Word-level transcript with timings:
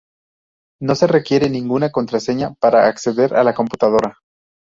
No 0.81 0.95
se 0.95 1.05
requiere 1.05 1.47
ninguna 1.47 1.91
contraseña 1.91 2.55
para 2.59 2.87
acceder 2.87 3.35
a 3.35 3.43
la 3.43 3.53
computadora. 3.53 4.17